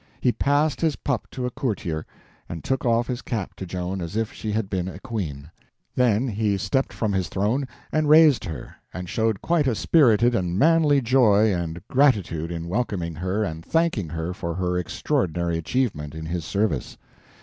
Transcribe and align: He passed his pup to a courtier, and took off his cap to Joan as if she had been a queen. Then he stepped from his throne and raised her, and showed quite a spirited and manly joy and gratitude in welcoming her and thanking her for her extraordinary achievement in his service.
He 0.19 0.31
passed 0.31 0.81
his 0.81 0.95
pup 0.95 1.27
to 1.29 1.45
a 1.45 1.51
courtier, 1.51 2.07
and 2.49 2.63
took 2.63 2.85
off 2.87 3.05
his 3.05 3.21
cap 3.21 3.55
to 3.57 3.67
Joan 3.67 4.01
as 4.01 4.15
if 4.15 4.33
she 4.33 4.51
had 4.51 4.67
been 4.67 4.87
a 4.87 4.97
queen. 4.99 5.51
Then 5.93 6.27
he 6.27 6.57
stepped 6.57 6.91
from 6.91 7.13
his 7.13 7.27
throne 7.29 7.67
and 7.91 8.09
raised 8.09 8.43
her, 8.45 8.75
and 8.91 9.07
showed 9.07 9.43
quite 9.43 9.67
a 9.67 9.75
spirited 9.75 10.33
and 10.33 10.57
manly 10.57 11.01
joy 11.01 11.53
and 11.53 11.83
gratitude 11.87 12.49
in 12.49 12.67
welcoming 12.67 13.13
her 13.13 13.43
and 13.43 13.63
thanking 13.63 14.09
her 14.09 14.33
for 14.33 14.55
her 14.55 14.75
extraordinary 14.75 15.59
achievement 15.59 16.15
in 16.15 16.25
his 16.25 16.45
service. 16.45 16.97